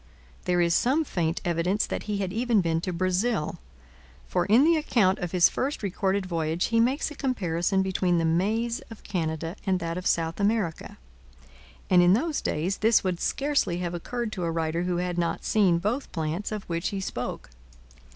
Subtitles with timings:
[0.45, 3.59] There is some faint evidence that he had even been to Brazil,
[4.25, 8.25] for in the account of his first recorded voyage he makes a comparison between the
[8.25, 10.97] maize of Canada and that of South America;
[11.87, 15.45] and in those days this would scarcely have occurred to a writer who had not
[15.45, 17.51] seen both plants of which he spoke.